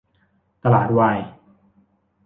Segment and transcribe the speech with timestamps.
[0.63, 1.19] ตลาดวาย